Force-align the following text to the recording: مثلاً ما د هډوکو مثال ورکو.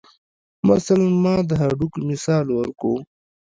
مثلاً 0.69 1.07
ما 1.23 1.35
د 1.49 1.51
هډوکو 1.61 1.99
مثال 2.09 2.45
ورکو. 2.57 2.93